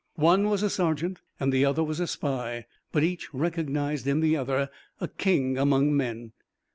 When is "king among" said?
5.07-5.95